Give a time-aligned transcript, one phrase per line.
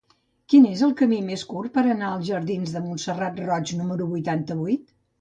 [0.53, 4.95] Quin és el camí més curt per anar als jardins de Montserrat Roig número vuitanta-vuit?